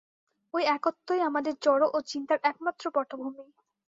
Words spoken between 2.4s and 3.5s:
একমাত্র-পটভূমি।